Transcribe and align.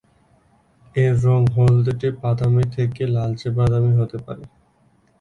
এর 0.95 1.13
রঙ 1.23 1.41
হলদেটে-বাদামী 1.55 2.65
থেকে 2.75 3.03
লালচে-বাদামী 3.07 3.91
হতে 3.99 4.17
পারে। 4.17 4.43